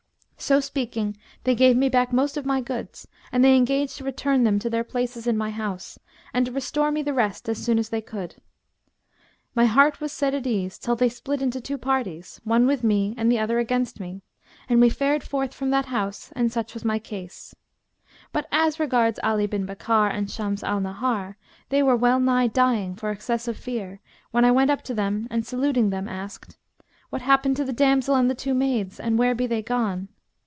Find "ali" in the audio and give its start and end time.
19.23-19.45